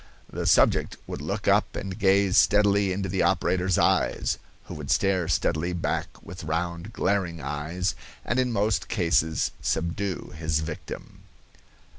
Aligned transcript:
The 0.33 0.47
subject 0.47 0.97
would 1.05 1.21
look 1.21 1.47
up 1.47 1.75
and 1.75 1.99
gaze 1.99 2.35
steadily 2.35 2.91
into 2.91 3.07
the 3.07 3.21
operator's 3.21 3.77
eyes, 3.77 4.39
who 4.63 4.73
would 4.73 4.89
stare 4.89 5.27
steadily 5.27 5.73
back 5.73 6.07
with 6.23 6.43
round, 6.43 6.91
glaring 6.91 7.39
eyes, 7.39 7.93
and 8.25 8.39
in 8.39 8.51
most 8.51 8.87
cases 8.87 9.51
subdue 9.61 10.33
his 10.35 10.61
victim. 10.61 11.19